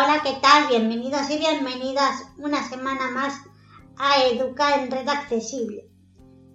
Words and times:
Hola, 0.00 0.20
¿qué 0.22 0.38
tal? 0.40 0.68
Bienvenidos 0.68 1.28
y 1.28 1.38
bienvenidas 1.38 2.22
una 2.36 2.62
semana 2.62 3.10
más 3.10 3.34
a 3.96 4.22
Educa 4.22 4.76
en 4.76 4.92
Red 4.92 5.08
Accesible. 5.08 5.90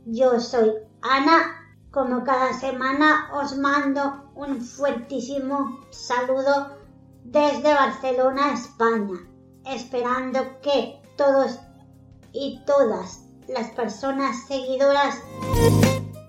Yo 0.06 0.40
soy 0.40 0.72
Ana, 1.02 1.78
como 1.92 2.24
cada 2.24 2.54
semana 2.54 3.30
os 3.34 3.58
mando 3.58 4.32
un 4.36 4.62
fuertísimo 4.62 5.82
saludo 5.92 6.78
desde 7.26 7.74
Barcelona, 7.74 8.54
España, 8.54 9.20
esperando 9.66 10.62
que 10.62 11.02
todos 11.18 11.60
y 12.32 12.64
todas 12.66 13.26
las 13.50 13.72
personas 13.72 14.48
seguidoras 14.48 15.18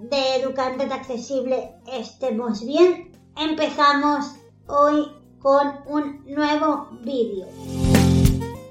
de 0.00 0.36
Educante 0.42 0.92
Accesible 0.92 1.76
estemos 1.86 2.66
bien. 2.66 3.12
Empezamos 3.36 4.34
hoy 4.66 5.23
con 5.44 5.74
un 5.84 6.24
nuevo 6.24 6.88
vídeo. 7.02 7.46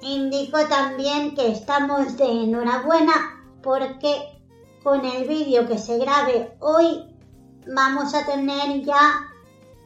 Indico 0.02 0.58
también 0.68 1.36
que 1.36 1.52
estamos 1.52 2.18
de 2.18 2.26
enhorabuena 2.26 3.14
porque 3.62 4.42
con 4.82 5.06
el 5.06 5.28
vídeo 5.28 5.68
que 5.68 5.78
se 5.78 6.00
grabe 6.00 6.58
hoy 6.62 7.16
vamos 7.68 8.16
a 8.16 8.26
tener 8.26 8.82
ya 8.84 9.30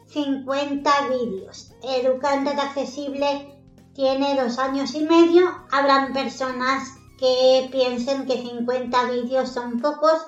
50 0.06 0.90
vídeos. 1.10 1.74
Educante 1.82 2.52
Accesible 2.52 3.54
tiene 3.92 4.40
dos 4.40 4.58
años 4.58 4.94
y 4.94 5.04
medio. 5.04 5.42
Habrán 5.70 6.14
personas 6.14 6.94
que 7.18 7.68
piensen 7.70 8.24
que 8.24 8.40
50 8.40 9.10
vídeos 9.10 9.50
son 9.50 9.78
pocos, 9.82 10.26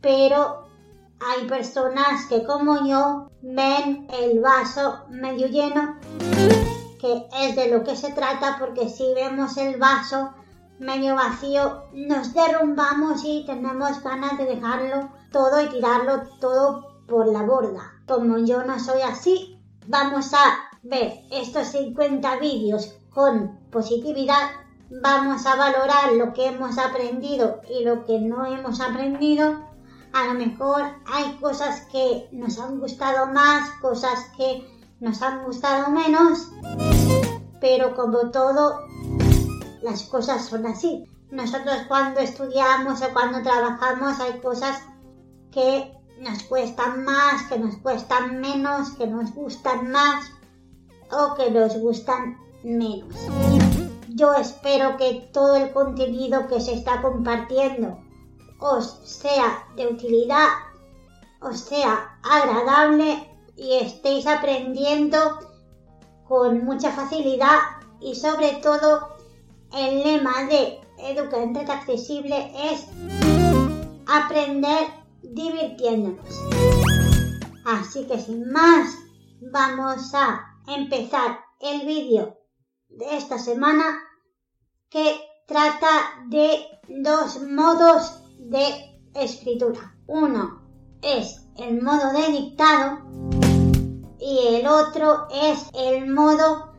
pero 0.00 0.71
hay 1.24 1.46
personas 1.46 2.26
que 2.26 2.44
como 2.44 2.86
yo 2.86 3.28
ven 3.42 4.06
el 4.12 4.40
vaso 4.40 5.04
medio 5.08 5.46
lleno, 5.46 5.98
que 7.00 7.26
es 7.40 7.56
de 7.56 7.68
lo 7.68 7.84
que 7.84 7.96
se 7.96 8.12
trata, 8.12 8.56
porque 8.58 8.88
si 8.88 9.12
vemos 9.14 9.56
el 9.56 9.78
vaso 9.78 10.30
medio 10.78 11.14
vacío, 11.14 11.84
nos 11.92 12.34
derrumbamos 12.34 13.22
y 13.24 13.44
tenemos 13.46 14.02
ganas 14.02 14.36
de 14.38 14.46
dejarlo 14.46 15.10
todo 15.30 15.62
y 15.62 15.68
tirarlo 15.68 16.22
todo 16.40 17.04
por 17.06 17.26
la 17.26 17.42
borda. 17.42 17.92
Como 18.06 18.38
yo 18.38 18.64
no 18.64 18.78
soy 18.80 19.02
así, 19.02 19.60
vamos 19.86 20.32
a 20.34 20.70
ver 20.82 21.20
estos 21.30 21.68
50 21.68 22.36
vídeos 22.36 22.94
con 23.10 23.60
positividad, 23.70 24.50
vamos 24.90 25.46
a 25.46 25.54
valorar 25.54 26.12
lo 26.14 26.32
que 26.32 26.46
hemos 26.46 26.78
aprendido 26.78 27.60
y 27.70 27.84
lo 27.84 28.04
que 28.04 28.18
no 28.18 28.44
hemos 28.46 28.80
aprendido 28.80 29.71
a 30.12 30.26
lo 30.26 30.34
mejor 30.34 30.82
hay 31.06 31.36
cosas 31.40 31.82
que 31.90 32.28
nos 32.32 32.58
han 32.58 32.78
gustado 32.78 33.26
más, 33.26 33.70
cosas 33.80 34.26
que 34.36 34.66
nos 35.00 35.22
han 35.22 35.44
gustado 35.44 35.90
menos, 35.90 36.48
pero 37.60 37.96
como 37.96 38.30
todo, 38.30 38.80
las 39.82 40.02
cosas 40.04 40.46
son 40.46 40.66
así. 40.66 41.04
Nosotros 41.30 41.76
cuando 41.88 42.20
estudiamos 42.20 43.00
o 43.02 43.12
cuando 43.12 43.42
trabajamos 43.42 44.20
hay 44.20 44.38
cosas 44.40 44.82
que 45.50 45.92
nos 46.20 46.42
cuestan 46.44 47.04
más, 47.04 47.44
que 47.48 47.58
nos 47.58 47.76
cuestan 47.76 48.40
menos, 48.40 48.90
que 48.90 49.06
nos 49.06 49.34
gustan 49.34 49.90
más 49.90 50.30
o 51.10 51.34
que 51.34 51.50
nos 51.50 51.76
gustan 51.78 52.38
menos. 52.62 53.14
Yo 54.08 54.34
espero 54.34 54.98
que 54.98 55.30
todo 55.32 55.56
el 55.56 55.72
contenido 55.72 56.46
que 56.48 56.60
se 56.60 56.74
está 56.74 57.00
compartiendo 57.00 57.98
os 58.62 59.00
sea 59.02 59.66
de 59.74 59.88
utilidad, 59.88 60.48
os 61.40 61.58
sea 61.60 62.18
agradable 62.22 63.28
y 63.56 63.74
estéis 63.74 64.26
aprendiendo 64.26 65.18
con 66.28 66.64
mucha 66.64 66.92
facilidad 66.92 67.58
y 68.00 68.14
sobre 68.14 68.52
todo 68.62 69.16
el 69.72 70.02
lema 70.04 70.44
de 70.44 70.80
Educante 70.98 71.60
Accesible 71.60 72.52
es 72.70 72.86
aprender 74.06 74.86
divirtiéndonos. 75.22 76.28
Así 77.64 78.06
que 78.06 78.18
sin 78.18 78.50
más, 78.52 78.94
vamos 79.52 80.14
a 80.14 80.40
empezar 80.68 81.40
el 81.60 81.84
vídeo 81.86 82.38
de 82.88 83.16
esta 83.16 83.38
semana 83.38 83.98
que 84.88 85.20
trata 85.46 86.24
de 86.28 86.64
dos 86.88 87.40
modos 87.42 88.21
de 88.50 88.98
escritura. 89.14 89.94
Uno 90.06 90.62
es 91.02 91.40
el 91.58 91.82
modo 91.82 92.12
de 92.12 92.32
dictado 92.32 92.98
y 94.18 94.56
el 94.56 94.66
otro 94.66 95.26
es 95.30 95.68
el 95.74 96.10
modo 96.10 96.72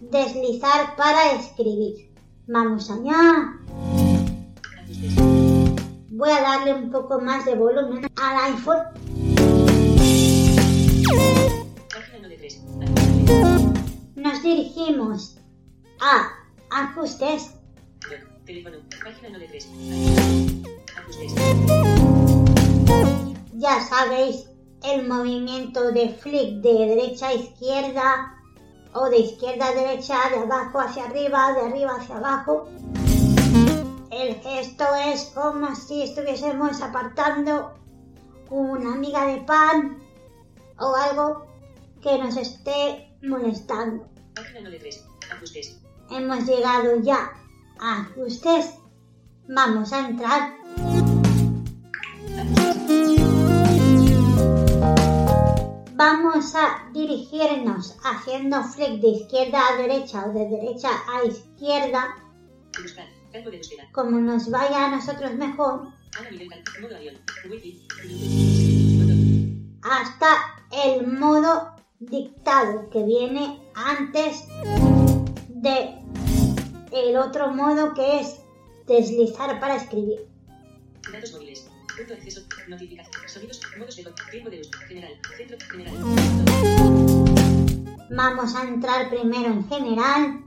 deslizar 0.00 0.96
para 0.96 1.32
escribir. 1.32 2.12
Vamos 2.48 2.90
allá. 2.90 3.54
Voy 6.10 6.30
a 6.30 6.40
darle 6.40 6.74
un 6.74 6.90
poco 6.90 7.20
más 7.20 7.44
de 7.44 7.54
volumen 7.54 8.06
al 8.16 8.52
iPhone. 8.52 8.78
Nos 14.16 14.42
dirigimos 14.42 15.38
a 16.00 16.30
ajustes. 16.70 17.52
Ya 23.54 23.80
sabéis 23.80 24.48
el 24.82 25.08
movimiento 25.08 25.90
de 25.92 26.10
flick 26.10 26.60
de 26.62 26.72
derecha 26.72 27.28
a 27.28 27.34
izquierda 27.34 28.34
o 28.92 29.10
de 29.10 29.18
izquierda 29.18 29.68
a 29.68 29.74
derecha, 29.74 30.16
de 30.30 30.38
abajo 30.38 30.80
hacia 30.80 31.04
arriba, 31.04 31.52
de 31.52 31.60
arriba 31.60 31.96
hacia 31.96 32.16
abajo. 32.16 32.68
El 34.10 34.36
gesto 34.36 34.84
es 35.06 35.32
como 35.34 35.74
si 35.74 36.02
estuviésemos 36.02 36.80
apartando 36.80 37.74
una 38.50 38.94
miga 38.94 39.26
de 39.26 39.38
pan 39.42 39.98
o 40.78 40.94
algo 40.94 41.46
que 42.00 42.18
nos 42.18 42.36
esté 42.36 43.10
molestando. 43.22 44.08
Hemos 46.10 46.46
llegado 46.46 47.00
ya 47.00 47.32
a 47.78 48.00
ajustes. 48.02 48.74
Vamos 49.48 49.92
a 49.92 50.08
entrar 50.08 50.65
Vamos 55.98 56.54
a 56.54 56.90
dirigirnos 56.92 57.96
haciendo 58.04 58.62
flick 58.64 59.00
de 59.00 59.08
izquierda 59.08 59.66
a 59.66 59.76
derecha 59.78 60.26
o 60.26 60.32
de 60.34 60.46
derecha 60.46 60.90
a 61.08 61.24
izquierda. 61.24 62.14
Como 63.92 64.20
nos 64.20 64.50
vaya 64.50 64.84
a 64.84 64.90
nosotros 64.90 65.32
mejor. 65.36 65.88
Hasta 69.80 70.28
el 70.84 71.06
modo 71.06 71.76
dictado 71.98 72.90
que 72.90 73.02
viene 73.02 73.58
antes 73.74 74.44
de 75.48 75.94
el 76.92 77.16
otro 77.16 77.54
modo 77.54 77.94
que 77.94 78.20
es 78.20 78.38
deslizar 78.86 79.58
para 79.60 79.76
escribir. 79.76 80.28
Punto 81.96 82.12
de 82.12 82.18
acceso. 82.18 82.42
Notificación. 82.68 83.28
Sonidos. 83.28 83.60
Modos 83.78 83.96
de. 83.96 84.04
Tiempo 84.30 84.50
de 84.50 84.60
uso. 84.60 84.70
General. 84.86 85.12
Centro. 85.34 85.56
General. 85.70 85.94
Vamos 88.10 88.54
a 88.54 88.62
entrar 88.64 89.08
primero 89.08 89.46
en 89.46 89.66
general. 89.66 90.44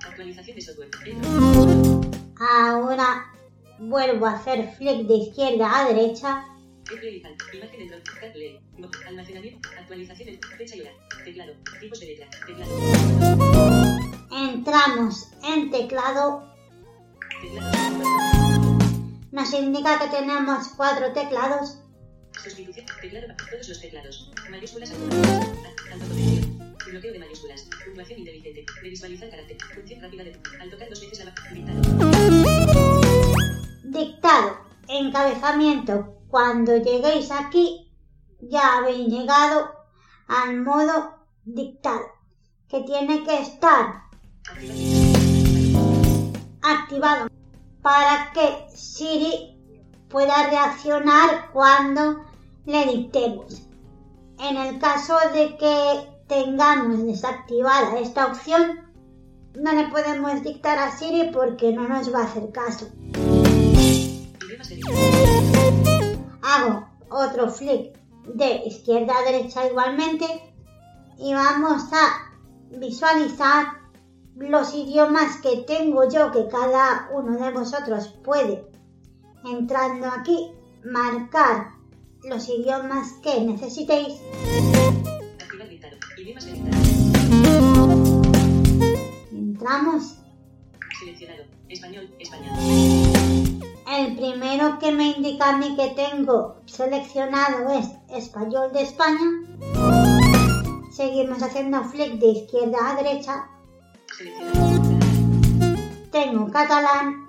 Actualización 0.00 0.56
de 0.56 0.62
software. 0.62 0.90
Ahora 2.40 3.26
vuelvo 3.78 4.26
a 4.26 4.32
hacer 4.32 4.74
flick 4.78 5.06
de 5.06 5.14
izquierda 5.14 5.80
a 5.80 5.92
derecha. 5.92 6.46
Imagen 7.52 7.88
de 7.88 8.02
CarPlay. 8.02 8.60
Almacenamiento. 9.06 9.68
Actualización. 9.78 10.38
Fecha 10.56 10.76
y 10.76 10.80
hora. 10.80 10.92
Teclado. 11.24 11.52
Tipos 11.78 12.00
de 12.00 12.06
letra. 12.06 12.28
Teclado. 12.46 12.72
Entramos 14.30 15.28
en 15.44 15.70
teclado 15.70 16.51
nos 19.32 19.52
indica 19.54 19.98
que 19.98 20.08
tenemos 20.08 20.68
cuatro 20.76 21.12
teclados. 21.12 21.78
Sustitución, 22.42 22.86
teclado, 23.00 23.26
todos 23.50 23.68
los 23.68 23.80
teclados. 23.80 24.32
Mayúsculas 24.50 24.92
automáticas. 24.92 25.74
Bloqueo 26.86 27.12
de 27.12 27.18
mayúsculas. 27.18 27.68
Puntuación 27.84 28.20
inteligente. 28.20 28.64
De 28.82 28.88
visualizar 28.88 29.30
carácter. 29.30 29.56
Función 29.74 30.00
rápida 30.00 30.24
de. 30.24 30.40
Al 30.60 30.70
tocar 30.70 30.88
dos 30.88 31.00
veces 31.00 31.24
la 31.24 31.34
Dictado. 31.52 31.80
Dictado. 33.84 34.58
Encabezamiento. 34.88 36.18
Cuando 36.28 36.76
lleguéis 36.76 37.30
aquí, 37.30 37.92
ya 38.40 38.78
habéis 38.78 39.08
llegado 39.08 39.72
al 40.28 40.60
modo 40.60 41.26
dictado. 41.44 42.06
Que 42.68 42.82
tiene 42.82 43.24
que 43.24 43.42
estar 43.42 44.04
activado 44.48 44.91
para 47.82 48.32
que 48.32 48.66
Siri 48.74 49.56
pueda 50.08 50.48
reaccionar 50.48 51.50
cuando 51.52 52.24
le 52.66 52.86
dictemos. 52.86 53.62
En 54.38 54.56
el 54.56 54.78
caso 54.78 55.16
de 55.32 55.56
que 55.56 56.08
tengamos 56.28 57.04
desactivada 57.04 57.98
esta 57.98 58.26
opción, 58.26 58.80
no 59.54 59.72
le 59.72 59.88
podemos 59.88 60.42
dictar 60.42 60.78
a 60.78 60.96
Siri 60.96 61.30
porque 61.32 61.72
no 61.72 61.88
nos 61.88 62.12
va 62.12 62.20
a 62.20 62.24
hacer 62.24 62.50
caso. 62.52 62.88
Hago 66.42 66.88
otro 67.10 67.50
flick 67.50 67.98
de 68.34 68.62
izquierda 68.66 69.14
a 69.18 69.30
derecha 69.30 69.66
igualmente 69.66 70.26
y 71.18 71.34
vamos 71.34 71.82
a 71.92 72.78
visualizar 72.78 73.81
los 74.36 74.74
idiomas 74.74 75.36
que 75.42 75.58
tengo 75.66 76.08
yo 76.08 76.30
que 76.30 76.48
cada 76.48 77.10
uno 77.12 77.36
de 77.38 77.52
vosotros 77.52 78.08
puede 78.24 78.66
entrando 79.44 80.06
aquí 80.06 80.52
marcar 80.84 81.72
los 82.24 82.48
idiomas 82.48 83.12
que 83.22 83.40
necesitéis 83.40 84.20
entramos 89.32 90.18
Seleccionado. 90.98 91.42
Español, 91.68 92.14
español. 92.18 92.52
el 93.90 94.16
primero 94.16 94.78
que 94.78 94.92
me 94.92 95.10
indica 95.10 95.50
a 95.50 95.58
mí 95.58 95.74
que 95.74 95.88
tengo 95.88 96.60
seleccionado 96.66 97.70
es 97.70 97.88
español 98.16 98.72
de 98.72 98.82
España 98.82 99.20
seguimos 100.92 101.42
haciendo 101.42 101.82
flick 101.84 102.18
de 102.20 102.26
izquierda 102.26 102.90
a 102.90 103.02
derecha 103.02 103.48
Seleccionado. 104.16 104.98
tengo 106.10 106.50
catalán 106.50 107.28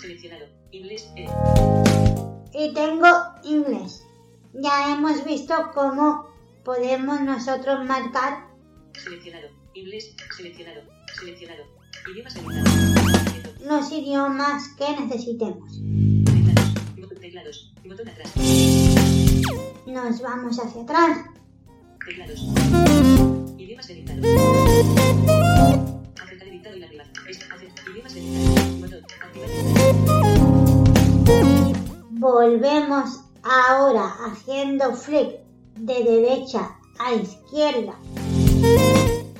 Seleccionado. 0.00 0.46
Inglés. 0.72 1.08
E. 1.16 1.26
y 2.52 2.74
tengo 2.74 3.06
inglés. 3.44 4.02
Ya 4.54 4.92
hemos 4.92 5.24
visto 5.24 5.54
cómo 5.72 6.26
podemos 6.64 7.20
nosotros 7.20 7.84
marcar 7.84 8.48
Seleccionado. 8.92 9.48
Inglés. 9.74 10.14
Seleccionado. 10.36 10.82
Seleccionado. 11.18 11.64
Idiomas 12.12 12.36
editados. 12.36 13.60
los 13.62 13.92
idiomas 13.92 14.68
que 14.76 15.00
necesitemos. 15.00 15.80
Teclados. 17.20 17.72
Botón 17.86 18.08
atrás. 18.08 18.32
Nos 19.86 20.20
vamos 20.20 20.58
hacia 20.58 20.82
atrás. 20.82 21.18
Teclados. 22.04 22.40
Idiomas 23.58 23.88
editados. 23.88 24.24
Volvemos 32.10 33.20
ahora 33.42 34.14
haciendo 34.26 34.94
flick 34.94 35.40
de 35.76 36.04
derecha 36.04 36.76
a 36.98 37.12
izquierda 37.14 37.94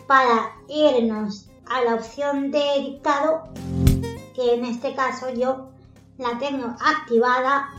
para 0.07 0.53
irnos 0.69 1.49
a 1.67 1.83
la 1.83 1.95
opción 1.95 2.51
de 2.51 2.63
dictado 2.81 3.49
que 4.35 4.55
en 4.55 4.65
este 4.65 4.95
caso 4.95 5.31
yo 5.31 5.71
la 6.19 6.39
tengo 6.39 6.77
activada. 6.81 7.71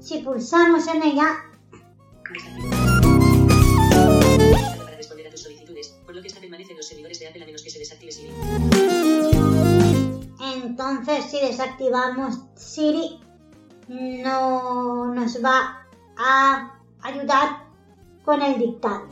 Si 0.00 0.18
pulsamos 0.18 0.86
en 0.88 1.02
ella 1.02 1.36
por 6.10 6.16
lo 6.16 6.22
que 6.22 6.28
esta 6.28 6.40
permanece 6.40 6.72
en 6.72 6.78
los 6.78 6.88
servidores 6.88 7.20
de 7.20 7.28
Apple 7.28 7.44
a 7.44 7.46
menos 7.46 7.62
que 7.62 7.70
se 7.70 7.78
desactive 7.78 8.10
Siri. 8.10 8.32
entonces 10.56 11.24
si 11.30 11.40
desactivamos 11.40 12.40
Siri 12.56 13.20
no 13.86 15.14
nos 15.14 15.36
va 15.44 15.86
a 16.18 16.80
ayudar 17.02 17.64
con 18.24 18.42
el 18.42 18.58
dictado 18.58 19.06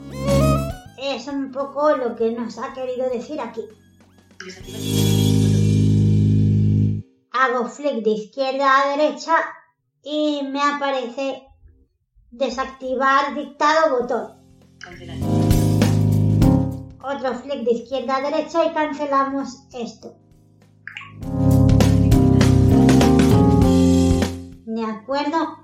es 1.01 1.29
un 1.29 1.53
poco 1.53 1.97
lo 1.97 2.17
que 2.17 2.33
nos 2.33 2.59
ha 2.59 2.75
querido 2.75 3.09
decir 3.09 3.41
aquí 3.41 3.63
hago 7.31 7.69
flick 7.69 8.03
de 8.03 8.11
izquierda 8.11 8.83
a 8.83 8.97
derecha 8.97 9.37
y 10.03 10.43
me 10.51 10.61
aparece 10.61 11.45
desactivar 12.33 13.37
dictado 13.37 14.01
botón. 14.01 14.33
Cancelar. 14.81 15.28
Otro 17.19 17.35
flick 17.35 17.65
de 17.65 17.73
izquierda 17.73 18.17
a 18.17 18.31
derecha 18.31 18.65
y 18.65 18.73
cancelamos 18.73 19.65
esto. 19.73 20.15
¿De 24.65 24.85
acuerdo? 24.85 25.59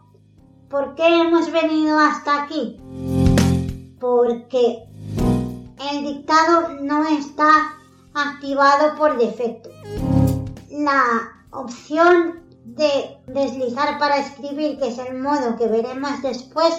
¿Por 0.69 0.97
qué 0.97 1.07
hemos 1.07 1.53
venido 1.53 1.97
hasta 1.97 2.43
aquí? 2.43 2.81
Porque 4.01 4.83
el 5.93 6.03
dictado 6.03 6.81
no 6.81 7.07
está 7.07 7.77
activado 8.15 8.97
por 8.99 9.17
defecto. 9.17 9.71
La 10.71 11.05
opción 11.53 12.43
de 12.65 13.19
deslizar 13.29 14.01
para 14.01 14.17
escribir, 14.17 14.81
que 14.81 14.89
es 14.89 14.99
el 14.99 15.21
modo 15.21 15.57
que 15.57 15.69
veremos 15.69 16.21
después, 16.21 16.75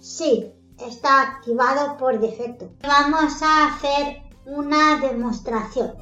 sí, 0.00 0.52
está 0.80 1.22
activado 1.22 1.96
por 1.96 2.18
defecto. 2.18 2.70
Vamos 2.82 3.42
a 3.42 3.66
hacer 3.66 4.22
una 4.46 4.98
demostración. 5.00 5.94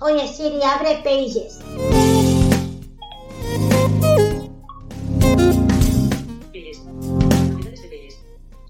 Oye 0.00 0.28
Siri, 0.28 0.62
abre 0.62 1.02
Pages. 1.04 1.58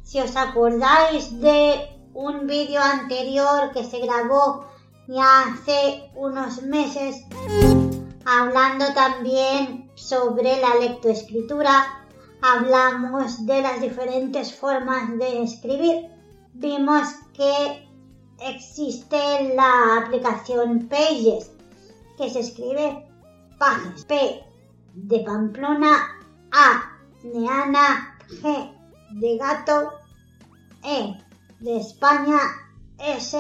Si 0.03 0.21
os 0.21 0.37
acordáis 0.37 1.41
de 1.41 1.99
un 2.15 2.47
vídeo 2.47 2.81
anterior 2.81 3.73
que 3.73 3.85
se 3.85 4.01
grabó 4.01 4.65
ya 5.07 5.43
hace 5.43 6.11
unos 6.15 6.63
meses, 6.63 7.25
hablando 8.25 8.93
también 8.95 9.91
sobre 9.95 10.61
la 10.61 10.75
lectoescritura, 10.81 11.98
hablamos 12.41 13.47
de 13.47 13.63
las 13.63 13.81
diferentes 13.81 14.55
formas 14.55 15.19
de 15.19 15.43
escribir. 15.43 16.09
Vimos 16.55 17.09
que 17.35 17.89
existe 18.41 19.55
la 19.55 20.03
aplicación 20.03 20.89
Pages, 20.89 21.51
que 22.17 22.31
se 22.31 22.41
escribe 22.41 23.07
Pages, 23.59 24.05
P 24.05 24.45
de 24.95 25.21
Pamplona, 25.21 26.17
A 26.53 26.99
de 27.23 27.49
Ana, 27.49 28.17
G 28.29 28.73
de 29.21 29.39
gato, 29.39 29.93
E 30.85 31.15
de 31.61 31.77
España, 31.79 32.39
S 32.99 33.37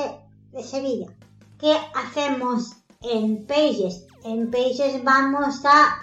de 0.53 0.63
Sevilla. 0.63 1.07
¿Qué 1.59 1.77
hacemos 1.95 2.77
en 3.03 3.47
Pages? 3.47 4.07
En 4.25 4.51
Pages 4.51 5.03
vamos 5.05 5.65
a 5.65 5.99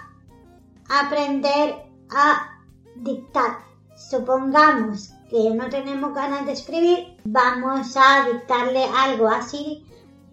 aprender 0.89 1.75
a 2.09 2.54
dictar. 2.95 3.59
Supongamos 3.95 5.11
que 5.29 5.49
no 5.51 5.69
tenemos 5.69 6.13
ganas 6.13 6.45
de 6.45 6.51
escribir, 6.51 7.17
vamos 7.23 7.95
a 7.95 8.27
dictarle 8.31 8.83
algo 8.83 9.27
a 9.27 9.41
Siri 9.41 9.85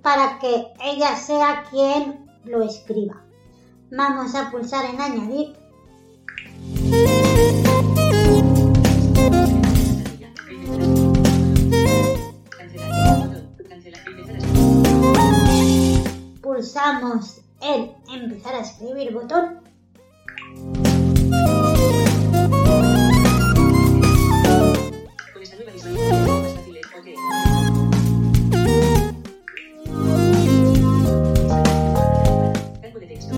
para 0.03 0.39
que 0.39 0.67
ella 0.85 1.17
sea 1.17 1.65
quien 1.71 2.31
lo 2.45 2.63
escriba. 2.63 3.23
Vamos 3.91 4.35
a 4.35 4.51
pulsar 4.51 4.85
en 4.87 5.01
añadir 5.01 5.57
pulsamos 16.41 17.41
el 17.61 17.93
empezar 18.13 18.55
a 18.55 18.61
escribir 18.61 19.13
botón 19.13 19.62
Más 25.53 25.65
fácil. 25.65 27.15
Campo 32.81 32.99
de 32.99 33.07
texto. 33.07 33.37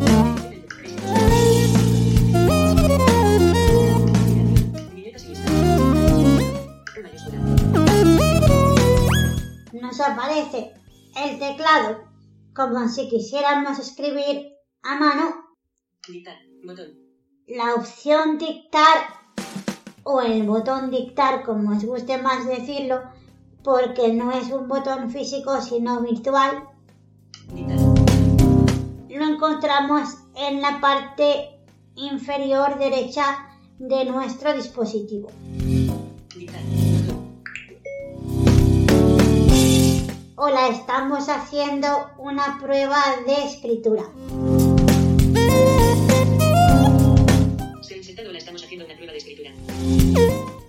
Nos 9.73 10.01
aparece 10.01 10.73
el 11.17 11.39
teclado 11.41 12.05
como 12.55 12.89
si 12.89 13.09
quisiéramos 13.09 13.81
escribir 13.81 14.53
a 14.85 14.95
mano 15.01 15.35
Dictar. 16.07 16.37
Botón. 16.63 16.97
la 17.49 17.75
opción 17.75 18.39
dictar 18.39 19.24
o 20.05 20.21
el 20.21 20.45
botón 20.45 20.91
dictar 20.91 21.43
como 21.43 21.77
os 21.77 21.85
guste 21.85 22.19
más 22.19 22.47
decirlo 22.47 23.03
porque 23.63 24.13
no 24.13 24.33
es 24.33 24.51
un 24.51 24.69
botón 24.69 25.11
físico 25.11 25.61
sino 25.61 26.01
virtual 26.01 26.69
lo 29.09 29.25
encontramos 29.25 30.09
en 30.35 30.61
la 30.61 30.81
parte 30.81 31.59
inferior 31.95 32.79
derecha 32.79 33.25
de 33.79 34.05
nuestro 34.05 34.53
dispositivo. 34.53 35.31
Hola, 40.37 40.69
estamos 40.69 41.29
haciendo 41.29 42.11
una 42.19 42.59
prueba 42.61 43.01
de 43.27 43.45
escritura. 43.45 44.03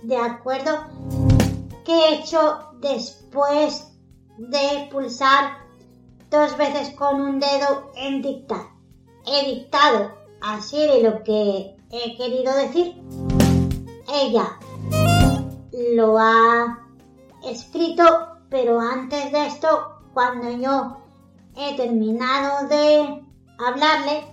¿De 0.02 0.16
acuerdo? 0.18 0.70
¿Qué 1.86 1.92
he 1.92 2.14
hecho 2.16 2.70
después 2.80 3.88
de 4.36 4.88
pulsar 4.92 5.58
dos 6.30 6.56
veces 6.58 6.90
con 6.90 7.20
un 7.20 7.40
dedo 7.40 7.92
en 7.96 8.20
dictar? 8.20 8.66
He 9.26 9.54
dictado 9.54 10.12
así 10.42 10.86
de 10.86 11.02
lo 11.02 11.22
que 11.22 11.76
he 11.90 12.16
querido 12.16 12.54
decir. 12.56 13.02
Ella 14.12 14.58
lo 15.94 16.18
ha 16.18 16.86
escrito, 17.42 18.04
pero 18.50 18.78
antes 18.78 19.32
de 19.32 19.46
esto, 19.46 19.98
cuando 20.12 20.50
yo 20.50 20.98
he 21.56 21.74
terminado 21.74 22.68
de 22.68 23.24
hablarle, 23.58 24.26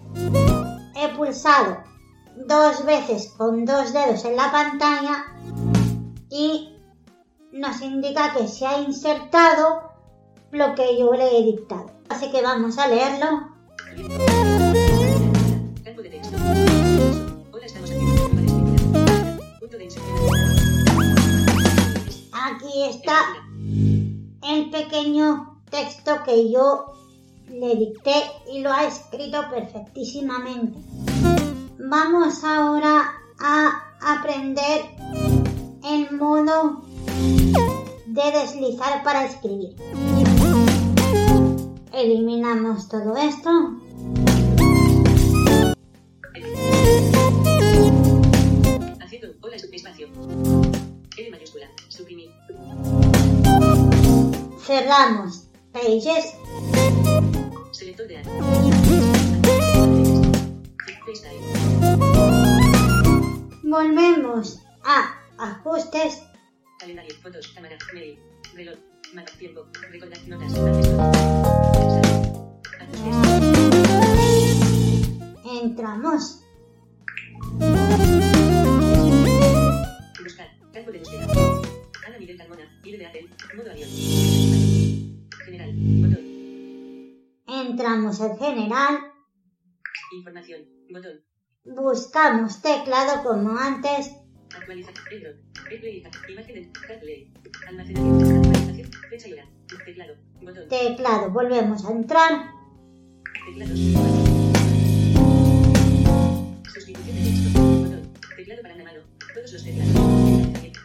he 0.96 1.08
pulsado 1.16 1.93
dos 2.36 2.86
veces 2.86 3.34
con 3.38 3.66
dos 3.66 3.94
dedos 3.94 4.26
en 4.26 4.36
la 4.36 4.52
pantalla 4.52 5.26
y 6.30 6.78
nos 7.52 7.82
indica 7.82 8.34
que 8.34 8.48
se 8.48 8.66
ha 8.66 8.82
insertado 8.82 9.92
lo 10.52 10.76
que 10.76 10.98
yo 10.98 11.14
le 11.14 11.38
he 11.38 11.44
dictado. 11.44 11.92
Así 12.10 12.32
que 12.32 12.42
vamos 12.42 12.78
a 12.78 12.88
leerlo. 12.88 13.50
Campo 15.84 16.02
de 16.02 16.10
texto. 16.10 16.38
Hola, 17.52 17.66
estamos 17.66 17.90
haciendo 17.92 18.14
una 18.14 18.30
prueba 18.30 18.42
de 18.42 18.48
escritura. 18.48 19.38
Punto 19.60 19.78
de 19.78 19.84
inserción. 19.84 20.18
Aquí 22.34 22.84
está 22.84 23.16
el 24.44 24.70
pequeño 24.70 25.62
texto 25.70 26.24
que 26.26 26.52
yo 26.52 26.94
le 27.48 27.76
dicté 27.76 28.14
y 28.52 28.60
lo 28.60 28.72
ha 28.72 28.86
escrito 28.86 29.42
perfectísimamente. 29.50 30.80
Vamos 31.78 32.44
ahora 32.44 33.14
a 33.40 33.84
aprender 34.02 34.86
el 35.84 36.12
modo 36.18 36.84
de 38.06 38.32
deslizar 38.32 39.04
para 39.04 39.26
escribir. 39.26 39.76
Eliminamos 41.92 42.88
todo 42.88 43.16
esto. 43.18 43.50
Haciendo. 49.02 49.28
Hola, 49.42 49.56
espacio. 49.56 50.08
L 51.18 51.32
mayúscula. 51.32 51.68
Suprimir. 51.90 52.30
Cerramos 54.60 55.48
Pages. 55.72 56.36
Selector 57.72 58.08
de 58.08 58.18
área. 58.18 58.73
FaceTime. 61.06 61.42
Volvemos 63.64 64.60
a 64.84 65.20
ajustes. 65.38 66.24
Calendario. 66.80 67.14
Fotos. 67.22 67.48
Cámara. 67.50 67.78
Mail. 67.94 68.20
Reloj. 68.56 68.80
Mano. 69.14 69.28
Tiempo. 69.38 69.66
Recordar. 69.92 70.20
Notas. 70.28 70.54
Ajustes. 72.80 73.14
Entramos. 75.62 76.40
Buscar. 80.24 80.48
Campo 80.74 80.92
de 80.92 81.00
búsqueda. 81.00 81.28
Ana 82.08 82.18
Miguel 82.20 82.38
Carmona. 82.38 82.80
Ir 82.84 82.98
de 82.98 83.06
Apple. 83.06 83.30
Modo 83.56 83.72
avión. 83.72 83.90
General. 85.46 85.72
Botón. 86.02 86.24
Entramos 87.48 88.20
en 88.22 88.38
general. 88.38 89.13
Información. 90.14 90.62
Botón. 90.90 91.22
Buscamos 91.66 92.62
teclado 92.62 93.24
como 93.24 93.58
antes. 93.58 94.12
Actualización. 94.56 95.06
Fecha 99.10 99.28
y 99.28 99.34
hora. 99.34 99.50
Teclado. 99.86 100.16
Botón. 100.42 100.68
Teclado. 100.70 101.32
Volvemos 101.32 101.84
a 101.86 101.92
entrar. 101.92 102.52
Teclados. 103.46 103.80
Sustitución 106.74 107.16
de 107.16 107.24
texto. 107.24 107.60
Botón. 107.60 108.14
Teclado 108.36 108.62
para 108.62 108.76
una 108.76 108.84
mano. 108.84 109.00
Todos 109.34 109.54
los 109.54 109.64
teclados. 109.64 109.94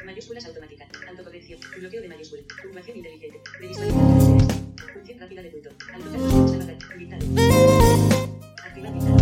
Mayúsculas 0.06 0.46
automáticas. 0.46 0.88
Autocorrección. 1.06 1.60
Bloqueo 1.78 2.00
de 2.00 2.08
mayúsculas. 2.08 2.46
Puntuación 2.62 2.96
inteligente. 2.96 3.40
Caracteres. 3.44 4.54
Función 4.94 5.18
rápida 5.18 5.42
de 5.42 5.50
punto. 5.50 5.70
Al 5.92 6.02
tocar 6.02 6.20
salvar. 6.48 6.78
Dictado. 6.98 7.26
Activar 8.64 9.17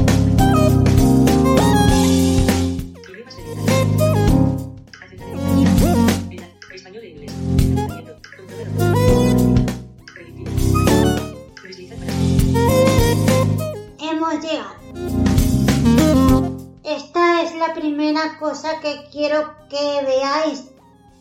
quiero 19.11 19.55
que 19.69 20.03
veáis 20.05 20.71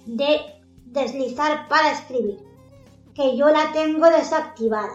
de 0.06 0.40
deslizar 0.86 1.68
para 1.68 1.92
escribir. 1.92 2.40
Que 3.14 3.38
yo 3.38 3.50
la 3.50 3.72
tengo 3.72 4.08
desactivada. 4.10 4.94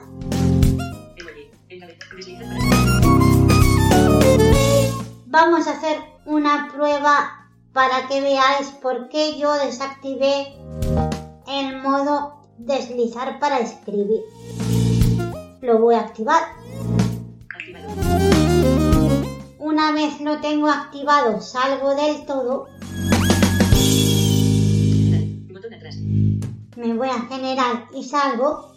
Vamos 5.26 5.66
a 5.66 5.72
hacer 5.72 5.98
una 6.26 6.70
prueba 6.72 7.48
para 7.72 8.08
que 8.08 8.20
veáis 8.20 8.68
por 8.82 9.08
qué 9.08 9.38
yo 9.38 9.52
desactivé 9.54 10.54
el 11.46 11.80
modo 11.82 12.40
deslizar 12.58 13.38
para 13.38 13.60
escribir. 13.60 14.22
Lo 15.60 15.78
voy 15.78 15.94
a 15.94 16.00
activar. 16.00 16.60
Una 19.80 19.92
vez 19.92 20.20
lo 20.20 20.38
tengo 20.42 20.68
activado, 20.68 21.40
salgo 21.40 21.94
del 21.94 22.26
todo, 22.26 22.68
me 26.76 26.92
voy 26.92 27.08
a 27.08 27.20
general 27.22 27.87
y 27.94 28.04
salgo. 28.04 28.75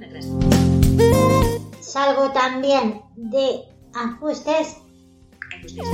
Atrás. 0.00 0.26
Salgo 1.82 2.32
también 2.32 3.02
de 3.16 3.60
ajustes, 3.92 4.78
Ajustes. 5.58 5.88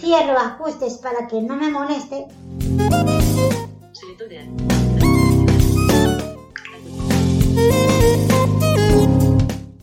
Cierro 0.00 0.36
ajustes 0.36 0.94
para 0.94 1.28
que 1.28 1.40
no 1.42 1.54
me 1.54 1.70
moleste. 1.70 2.26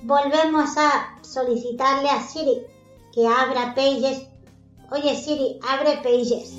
Volvemos 0.04 0.78
a 0.78 1.20
solicitarle 1.22 2.10
a 2.10 2.22
Siri 2.22 2.62
que 3.14 3.28
abra 3.28 3.74
Pages. 3.76 4.28
Oye 4.92 5.16
Siri, 5.16 5.60
abre 5.68 5.98
Pages. 6.04 6.54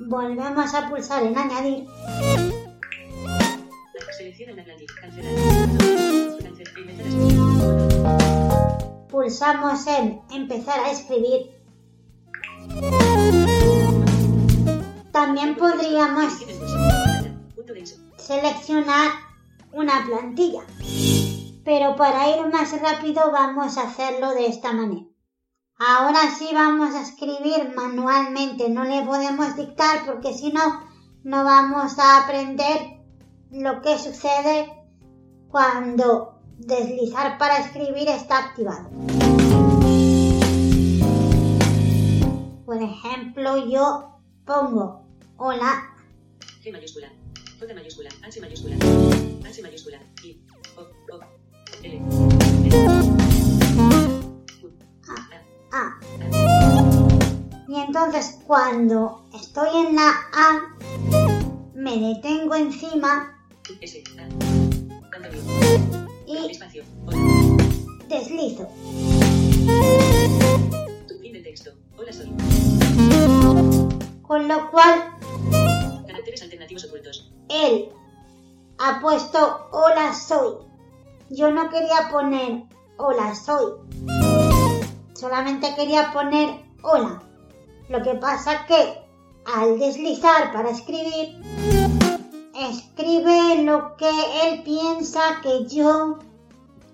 Volvemos 0.00 0.74
a 0.74 0.88
pulsar 0.88 1.22
en 1.22 1.38
añadir. 1.38 1.86
Pulsamos 9.10 9.86
en 9.86 10.20
empezar 10.30 10.80
a 10.80 10.90
escribir. 10.90 11.50
También 15.18 15.56
podríamos 15.56 16.32
seleccionar 18.18 19.10
una 19.72 20.04
plantilla. 20.06 20.62
Pero 21.64 21.96
para 21.96 22.28
ir 22.36 22.46
más 22.52 22.80
rápido 22.80 23.32
vamos 23.32 23.76
a 23.78 23.88
hacerlo 23.88 24.30
de 24.34 24.46
esta 24.46 24.72
manera. 24.72 25.08
Ahora 25.76 26.20
sí 26.38 26.50
vamos 26.54 26.94
a 26.94 27.00
escribir 27.00 27.74
manualmente, 27.74 28.68
no 28.68 28.84
le 28.84 29.02
podemos 29.02 29.56
dictar 29.56 30.06
porque 30.06 30.32
si 30.34 30.52
no, 30.52 30.84
no 31.24 31.42
vamos 31.42 31.98
a 31.98 32.22
aprender 32.22 33.00
lo 33.50 33.82
que 33.82 33.98
sucede 33.98 34.72
cuando 35.48 36.38
deslizar 36.58 37.38
para 37.38 37.58
escribir 37.58 38.08
está 38.08 38.38
activado. 38.38 38.88
Por 42.64 42.80
ejemplo, 42.80 43.66
yo 43.66 44.14
pongo 44.46 45.07
hola, 45.38 45.94
G 46.62 46.72
mayúscula. 46.72 47.08
J 47.58 47.74
mayúscula. 47.74 48.10
H 48.22 48.40
mayúscula. 48.40 48.76
H 49.46 49.62
mayúscula. 49.62 49.98
I. 50.24 50.40
O. 50.76 50.82
O. 50.82 51.20
L. 51.82 51.98
U. 51.98 52.28
A. 55.08 55.14
A. 55.72 55.78
A. 55.78 56.00
Y 57.68 57.76
entonces 57.80 58.38
cuando 58.46 59.24
estoy 59.34 59.86
en 59.86 59.96
la 59.96 60.10
A, 60.32 60.76
me 61.74 61.98
detengo 61.98 62.54
encima 62.56 63.38
S. 63.80 64.02
A. 64.18 64.22
Antonio. 65.16 65.40
y 66.26 66.50
Espacio. 66.50 66.84
Hola. 67.06 67.18
deslizo. 68.08 68.68
Tu 71.06 71.14
fin 71.20 71.32
de 71.32 71.40
texto. 71.40 71.70
Hola 71.96 72.12
soy. 72.12 72.28
Con 74.22 74.46
lo 74.46 74.70
cual 74.70 75.17
Él 77.48 77.88
ha 78.78 79.00
puesto 79.00 79.68
hola 79.72 80.14
soy. 80.14 80.56
Yo 81.30 81.50
no 81.50 81.68
quería 81.70 82.08
poner 82.10 82.64
hola 82.96 83.34
soy. 83.34 83.72
Solamente 85.14 85.74
quería 85.74 86.12
poner 86.12 86.64
hola. 86.82 87.22
Lo 87.88 88.02
que 88.02 88.14
pasa 88.14 88.66
que 88.66 89.02
al 89.46 89.78
deslizar 89.78 90.52
para 90.52 90.70
escribir, 90.70 91.40
escribe 92.54 93.62
lo 93.62 93.96
que 93.96 94.10
él 94.44 94.62
piensa 94.62 95.40
que 95.42 95.66
yo 95.66 96.18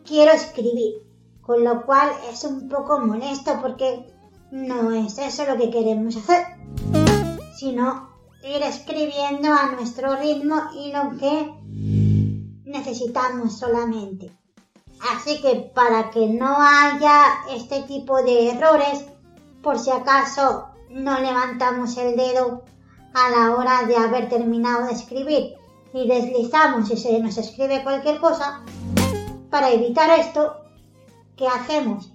quiero 0.05 0.33
escribir. 0.33 1.05
Con 1.43 1.65
lo 1.65 1.85
cual 1.85 2.11
es 2.31 2.45
un 2.45 2.69
poco 2.69 3.01
molesto 3.01 3.59
porque 3.61 4.07
no 4.51 4.93
es 4.93 5.19
eso 5.19 5.45
lo 5.47 5.57
que 5.57 5.71
queremos 5.71 6.17
hacer, 6.17 6.47
sino 7.57 8.14
ir 8.45 8.63
escribiendo 8.63 9.53
a 9.53 9.73
nuestro 9.73 10.17
ritmo 10.17 10.57
y 10.75 10.93
lo 10.93 11.17
que 11.19 11.51
necesitamos 12.65 13.59
solamente. 13.59 14.31
Así 15.13 15.41
que 15.41 15.71
para 15.75 16.11
que 16.11 16.27
no 16.27 16.57
haya 16.59 17.25
este 17.51 17.83
tipo 17.83 18.23
de 18.23 18.51
errores, 18.51 19.05
por 19.63 19.79
si 19.79 19.91
acaso 19.91 20.67
no 20.91 21.19
levantamos 21.21 21.97
el 21.97 22.17
dedo 22.17 22.63
a 23.15 23.31
la 23.31 23.55
hora 23.55 23.85
de 23.87 23.97
haber 23.97 24.29
terminado 24.29 24.87
de 24.87 24.93
escribir 24.93 25.55
y 25.95 26.07
deslizamos 26.07 26.91
y 26.91 26.97
se 26.97 27.19
nos 27.21 27.39
escribe 27.39 27.83
cualquier 27.83 28.19
cosa, 28.21 28.63
para 29.51 29.71
evitar 29.71 30.19
esto, 30.19 30.57
¿qué 31.37 31.47
hacemos? 31.47 32.13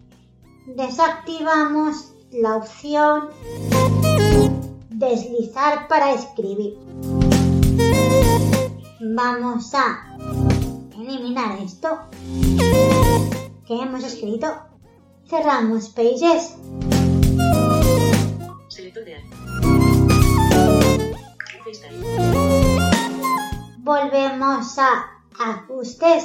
Desactivamos 0.67 2.13
la 2.31 2.57
opción 2.57 3.29
deslizar 4.89 5.87
para 5.87 6.13
escribir. 6.13 6.77
Vamos 8.99 9.73
a 9.73 10.17
eliminar 10.93 11.59
esto 11.59 11.99
que 13.65 13.81
hemos 13.81 14.03
escrito. 14.03 14.47
Cerramos 15.27 15.89
Pages. 15.89 16.55
Volvemos 23.79 24.77
a 24.79 25.19
ajustes. 25.39 26.23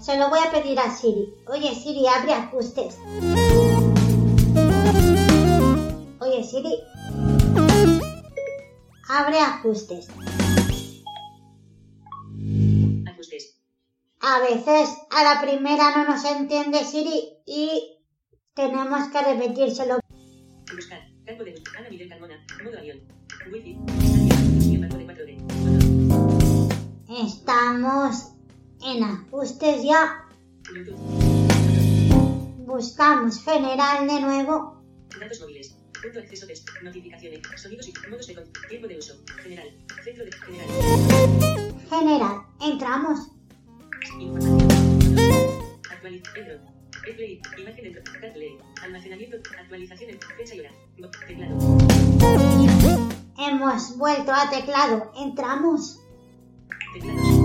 Se 0.00 0.16
lo 0.16 0.28
voy 0.30 0.38
a 0.38 0.50
pedir 0.52 0.78
a 0.78 0.90
Siri. 0.90 1.34
Oye 1.48 1.74
Siri, 1.74 2.06
abre 2.06 2.32
ajustes. 2.32 2.96
Oye 6.26 6.42
Siri, 6.42 6.74
abre 9.08 9.38
ajustes. 9.38 10.08
Ajustes. 13.06 13.60
A 14.20 14.40
veces 14.40 14.88
a 15.10 15.22
la 15.22 15.40
primera 15.40 15.96
no 15.96 16.04
nos 16.08 16.24
entiende 16.24 16.84
Siri 16.84 17.34
y 17.46 17.98
tenemos 18.54 19.08
que 19.08 19.22
repetírselo. 19.22 19.98
Buscar. 20.74 21.00
Campo 21.24 21.44
de 21.44 21.52
bus- 21.52 21.62
Ana 21.78 21.90
Miguel 21.90 22.08
Carmona. 22.08 22.44
Modo 22.64 22.78
avión. 22.78 22.98
Wi-Fi. 23.52 23.78
Guión 24.68 24.88
bajo 24.88 24.98
de 24.98 25.06
4D. 25.06 25.36
Botón. 26.08 26.68
Estamos 27.26 28.32
en 28.82 29.04
ajustes 29.04 29.82
ya. 29.84 30.24
Buscamos 32.66 33.42
general 33.44 34.06
de 34.08 34.20
nuevo. 34.20 34.82
Datos 35.20 35.40
móviles. 35.40 35.76
Punto 36.06 36.20
acceso 36.20 36.46
test. 36.46 36.68
Notificaciones. 36.82 37.40
Sonidos 37.56 37.88
y 37.88 38.08
modos 38.08 38.28
de. 38.28 38.34
Tiempo 38.68 38.86
de 38.86 38.96
uso. 38.96 39.14
General. 39.42 39.68
Centro 40.04 40.24
de 40.24 40.30
general. 40.30 40.68
General. 41.90 42.46
Entramos. 42.60 43.18
Información. 44.20 44.68
Actualiz. 45.90 46.22
Edro. 46.36 46.60
Play. 47.02 47.42
Imagen 47.58 47.92
dentro. 47.92 48.02
CarPlay. 48.20 48.56
Almacenamiento. 48.82 49.36
Actualización 49.58 50.10
en 50.10 50.20
fecha 50.20 50.54
y 50.54 50.60
hora. 50.60 50.70
Teclado. 51.26 51.58
Hemos 53.38 53.98
vuelto 53.98 54.32
a 54.32 54.48
teclado. 54.48 55.12
Entramos. 55.16 55.98
Teclados. 56.94 57.35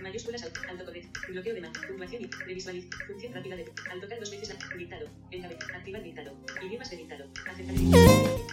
Mayúsculas. 0.00 0.42
Alt- 0.44 0.58
Autocorrect. 0.70 1.16
Bloqueo 1.28 1.54
de 1.54 1.60
más. 1.60 1.70
Puntuación 1.86 2.22
y 2.22 2.26
revisualiz. 2.46 2.88
Función 3.06 3.32
rápida 3.34 3.56
de. 3.56 3.72
Al 3.90 4.00
tocar 4.00 4.18
dos 4.20 4.30
veces 4.30 4.48
la. 4.48 4.76
Dictado. 4.76 5.06
Encabe. 5.30 5.58
Activar 5.74 6.02
dictado. 6.02 6.32
Idiomas 6.62 6.90
de 6.90 6.96
dictado. 6.96 7.24
Aceptar 7.50 7.74
dictado. 7.74 8.04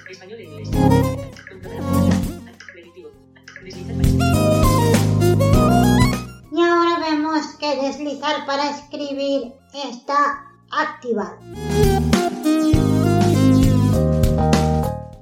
Español 0.10 0.39
e 0.39 0.44
inglés. 0.44 0.70
Comprobar. 1.50 1.82
Predictivo. 2.74 3.12
Deslizar 3.63 3.96
para 3.96 4.10
Y 6.52 6.62
ahora 6.62 7.00
vemos 7.10 7.46
que 7.60 7.76
deslizar 7.82 8.46
para 8.46 8.70
escribir 8.70 9.54
está 9.74 10.46
activado. 10.72 11.38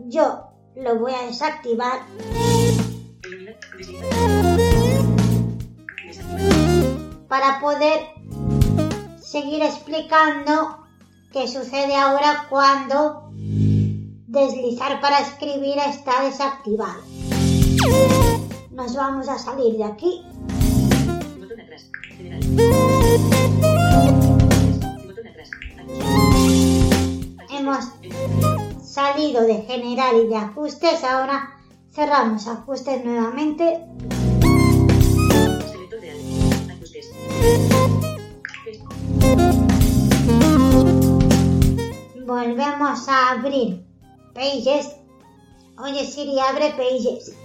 Yo 0.08 0.44
lo 0.76 1.00
voy 1.00 1.14
a 1.14 1.24
desactivar 1.28 2.02
Eliminar. 3.24 3.56
Deslizar. 3.78 4.97
Para 7.28 7.60
poder 7.60 8.08
seguir 9.22 9.62
explicando 9.62 10.86
qué 11.34 11.48
sucede 11.48 11.96
ahora 11.96 12.48
cuando 12.50 13.32
deslizar 14.28 15.02
para 15.02 15.20
escribir 15.20 15.78
está 15.78 16.24
desactivado. 16.24 17.02
Nos 18.72 18.96
vamos 18.96 19.28
a 19.28 19.38
salir 19.38 19.78
de 19.78 19.84
aquí. 19.84 20.24
Hemos 27.50 27.86
salido 28.84 29.42
de 29.44 29.64
general 29.64 30.16
y 30.24 30.28
de 30.28 30.36
ajustes, 30.38 31.04
ahora 31.04 31.50
cerramos 31.92 32.48
ajustes 32.48 33.04
nuevamente. 33.04 33.84
Volvemos 42.26 43.08
a 43.08 43.32
abrir 43.32 43.84
Pages. 44.34 44.96
Oye 45.78 46.06
Siri, 46.06 46.40
abre 46.40 46.72
Pages. 46.72 47.36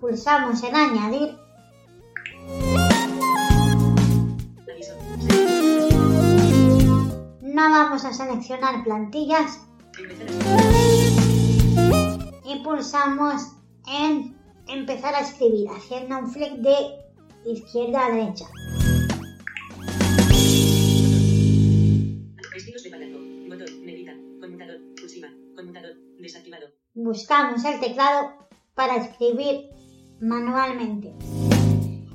Pulsamos 0.00 0.62
en 0.62 0.76
añadir. 0.76 1.38
No 7.42 7.70
vamos 7.70 8.04
a 8.04 8.12
seleccionar 8.12 8.84
plantillas 8.84 9.60
y 12.56 12.62
pulsamos 12.62 13.52
en 13.86 14.34
empezar 14.68 15.14
a 15.14 15.20
escribir 15.20 15.68
haciendo 15.68 16.18
un 16.18 16.30
flick 16.30 16.54
de 16.54 16.76
izquierda 17.44 18.06
a 18.06 18.10
derecha. 18.10 18.46
Estilos 22.54 22.82
de 22.82 22.90
párrafo. 22.90 23.18
Botón. 23.48 23.84
Negrita. 23.84 24.12
Conmutador. 24.40 24.78
Cursiva. 24.98 25.28
Conmutador. 25.54 25.92
Desactivado. 26.18 26.66
Buscamos 26.94 27.64
el 27.64 27.78
teclado 27.80 28.32
para 28.74 28.96
escribir 28.96 29.70
manualmente. 30.20 31.12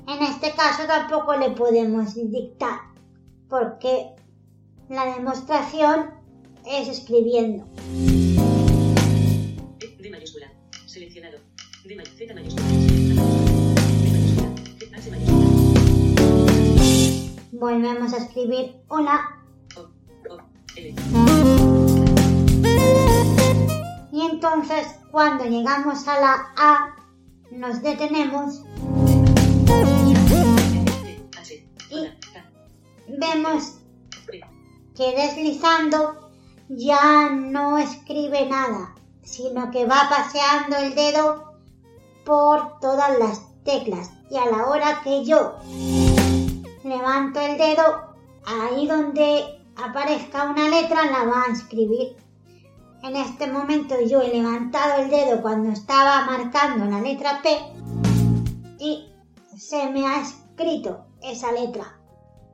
En 0.08 0.22
este 0.22 0.52
caso 0.56 0.86
tampoco 0.86 1.36
le 1.36 1.50
podemos 1.50 2.14
dictar 2.14 2.80
porque 3.48 4.16
la 4.88 5.14
demostración 5.14 6.10
es 6.66 6.88
escribiendo. 6.88 7.64
Volvemos 17.52 18.12
a 18.12 18.16
escribir 18.18 18.76
hola 18.86 19.42
y 24.12 24.20
entonces 24.20 24.86
cuando 25.10 25.44
llegamos 25.44 26.06
a 26.06 26.20
la 26.20 26.52
A 26.56 26.96
nos 27.50 27.82
detenemos. 27.82 28.62
K. 32.32 32.44
vemos 33.08 33.78
que 34.94 35.16
deslizando 35.16 36.30
ya 36.68 37.30
no 37.30 37.76
escribe 37.78 38.46
nada, 38.46 38.94
sino 39.22 39.70
que 39.72 39.84
va 39.84 40.08
paseando 40.08 40.76
el 40.76 40.94
dedo 40.94 41.51
por 42.24 42.78
todas 42.80 43.18
las 43.18 43.42
teclas 43.64 44.10
y 44.30 44.36
a 44.36 44.46
la 44.46 44.66
hora 44.66 45.00
que 45.02 45.24
yo 45.24 45.58
levanto 46.84 47.40
el 47.40 47.58
dedo, 47.58 48.14
ahí 48.44 48.86
donde 48.86 49.62
aparezca 49.76 50.44
una 50.44 50.68
letra 50.68 51.04
la 51.10 51.24
va 51.24 51.44
a 51.44 51.52
escribir. 51.52 52.16
En 53.02 53.16
este 53.16 53.46
momento 53.46 53.96
yo 54.00 54.20
he 54.20 54.28
levantado 54.28 55.02
el 55.02 55.10
dedo 55.10 55.42
cuando 55.42 55.70
estaba 55.70 56.24
marcando 56.24 56.84
la 56.84 57.00
letra 57.00 57.40
P 57.42 57.58
y 58.78 59.12
se 59.56 59.90
me 59.90 60.06
ha 60.06 60.20
escrito 60.20 61.04
esa 61.20 61.50
letra 61.52 61.98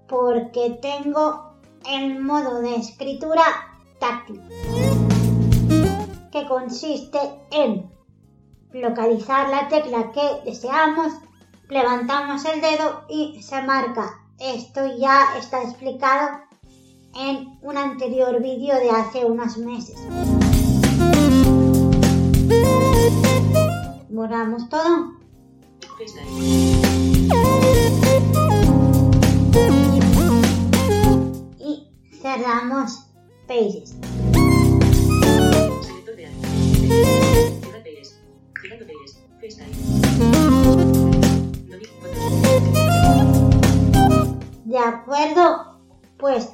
porque 0.09 0.78
tengo 0.81 1.52
el 1.87 2.20
modo 2.20 2.61
de 2.61 2.76
escritura 2.76 3.42
táctil 3.98 4.40
que 6.33 6.46
consiste 6.46 7.18
en 7.50 7.97
localizar 8.72 9.48
la 9.48 9.68
tecla 9.68 10.12
que 10.12 10.50
deseamos, 10.50 11.12
levantamos 11.68 12.44
el 12.44 12.61
dedo 12.61 13.04
y 13.09 13.42
se 13.42 13.62
marca. 13.62 14.20
Esto 14.38 14.87
ya 14.98 15.37
está 15.38 15.62
explicado 15.62 16.40
en 17.14 17.59
un 17.62 17.76
anterior 17.76 18.40
vídeo 18.40 18.76
de 18.76 18.90
hace 18.90 19.24
unos 19.24 19.57
meses. 19.59 19.96
Borramos 24.11 24.68
todo. 24.68 25.12
Y 31.59 31.88
cerramos 32.20 33.04
Pages. 33.46 33.96
¿De 44.68 44.78
acuerdo? 44.78 45.78
Pues 46.18 46.50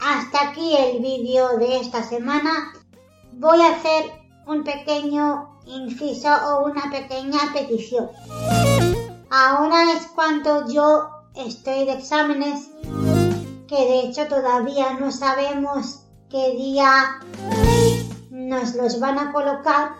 hasta 0.00 0.48
aquí 0.48 0.74
el 0.74 1.02
vídeo 1.02 1.58
de 1.58 1.80
esta 1.80 2.02
semana. 2.02 2.72
Voy 3.34 3.60
a 3.60 3.76
hacer 3.76 4.10
un 4.46 4.64
pequeño 4.64 5.60
inciso 5.66 6.30
o 6.30 6.64
una 6.64 6.90
pequeña 6.90 7.38
petición. 7.52 8.08
Ahora 9.28 9.92
es 9.92 10.06
cuando 10.14 10.66
yo 10.72 11.10
estoy 11.34 11.84
de 11.84 11.92
exámenes, 11.92 12.70
que 13.68 13.76
de 13.76 14.00
hecho 14.00 14.26
todavía 14.28 14.94
no 14.94 15.12
sabemos 15.12 16.04
qué 16.30 16.52
día 16.52 17.20
nos 18.30 18.76
los 18.76 18.98
van 18.98 19.18
a 19.18 19.30
colocar, 19.30 19.90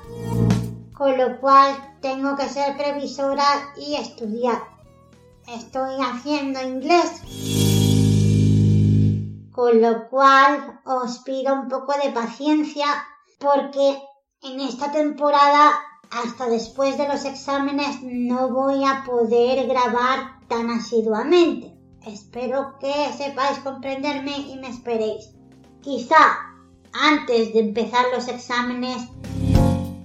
con 0.96 1.18
lo 1.18 1.38
cual 1.38 1.76
tengo 2.00 2.34
que 2.34 2.48
ser 2.48 2.78
previsora 2.78 3.44
y 3.76 3.96
estudiar. 3.96 4.77
Estoy 5.48 5.94
haciendo 6.02 6.60
inglés, 6.60 7.22
con 9.50 9.80
lo 9.80 10.06
cual 10.10 10.82
os 10.84 11.20
pido 11.20 11.54
un 11.54 11.68
poco 11.68 11.94
de 12.04 12.10
paciencia 12.10 12.84
porque 13.38 13.98
en 14.42 14.60
esta 14.60 14.92
temporada 14.92 15.70
hasta 16.10 16.50
después 16.50 16.98
de 16.98 17.08
los 17.08 17.24
exámenes 17.24 18.02
no 18.02 18.50
voy 18.50 18.84
a 18.84 19.04
poder 19.06 19.66
grabar 19.66 20.38
tan 20.48 20.68
asiduamente. 20.68 21.74
Espero 22.04 22.74
que 22.78 22.92
sepáis 23.16 23.58
comprenderme 23.60 24.36
y 24.36 24.56
me 24.58 24.68
esperéis. 24.68 25.30
Quizá 25.80 26.18
antes 26.92 27.54
de 27.54 27.60
empezar 27.60 28.04
los 28.14 28.28
exámenes 28.28 29.08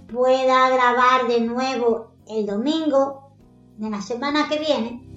pueda 0.09 0.69
grabar 0.69 1.27
de 1.27 1.41
nuevo 1.41 2.13
el 2.27 2.45
domingo 2.45 3.35
de 3.77 3.89
la 3.89 4.01
semana 4.01 4.47
que 4.47 4.59
viene. 4.59 5.12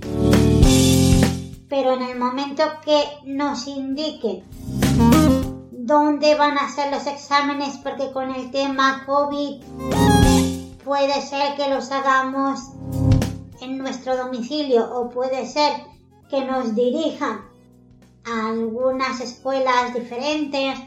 Pero 1.69 1.95
en 1.95 2.03
el 2.03 2.19
momento 2.19 2.63
que 2.85 3.03
nos 3.25 3.67
indiquen 3.67 4.45
dónde 5.73 6.35
van 6.35 6.59
a 6.59 6.69
ser 6.69 6.93
los 6.93 7.07
exámenes, 7.07 7.77
porque 7.79 8.11
con 8.13 8.35
el 8.35 8.51
tema 8.51 9.05
COVID 9.07 9.63
puede 10.85 11.21
ser 11.23 11.57
que 11.57 11.69
los 11.69 11.91
hagamos 11.91 12.61
en 13.61 13.79
nuestro 13.79 14.17
domicilio 14.17 14.85
o 14.93 15.11
puede 15.11 15.47
ser 15.47 15.73
que 16.29 16.45
nos 16.45 16.75
dirijan 16.75 17.41
a 18.25 18.49
algunas 18.49 19.21
escuelas 19.21 19.95
diferentes 19.95 20.79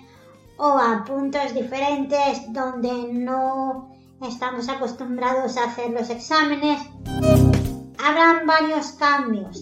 o 0.58 0.68
a 0.68 1.06
puntos 1.06 1.54
diferentes 1.54 2.52
donde 2.52 3.14
no 3.14 3.90
estamos 4.22 4.68
acostumbrados 4.68 5.56
a 5.58 5.66
hacer 5.66 5.92
los 5.92 6.10
exámenes. 6.10 6.82
Habrán 7.98 8.46
varios 8.46 8.88
cambios. 8.94 9.62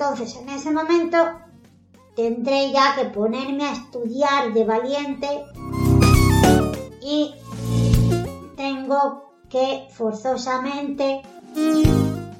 Entonces, 0.00 0.36
en 0.36 0.48
ese 0.48 0.70
momento 0.70 1.18
tendré 2.14 2.70
ya 2.70 2.94
que 2.94 3.06
ponerme 3.06 3.64
a 3.64 3.72
estudiar 3.72 4.52
de 4.52 4.64
valiente 4.64 5.44
y 7.02 7.34
tengo 8.54 9.32
que 9.50 9.88
forzosamente 9.90 11.22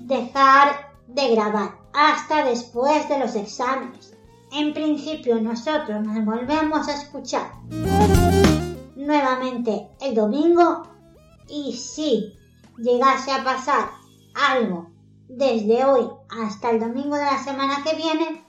dejar 0.02 0.92
de 1.08 1.34
grabar 1.34 1.74
hasta 1.92 2.44
después 2.44 3.08
de 3.08 3.18
los 3.18 3.34
exámenes. 3.34 4.14
En 4.52 4.72
principio 4.72 5.40
nosotros 5.40 6.00
nos 6.00 6.24
volvemos 6.24 6.86
a 6.86 6.94
escuchar 6.94 7.54
nuevamente 8.94 9.88
el 10.00 10.14
domingo 10.14 10.84
y 11.48 11.72
si 11.72 12.36
llegase 12.76 13.32
a 13.32 13.42
pasar 13.42 13.90
algo 14.36 14.97
desde 15.28 15.84
hoy 15.84 16.08
hasta 16.30 16.70
el 16.70 16.80
domingo 16.80 17.16
de 17.16 17.24
la 17.24 17.42
semana 17.42 17.84
que 17.84 17.94
viene, 17.94 18.44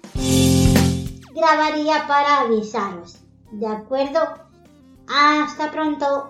grabaría 1.35 2.07
para 2.07 2.41
avisaros. 2.41 3.19
¿De 3.51 3.67
acuerdo? 3.67 4.19
Hasta 5.07 5.71
pronto. 5.71 6.29